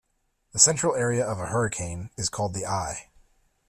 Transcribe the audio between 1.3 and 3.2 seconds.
a hurricane is called the eye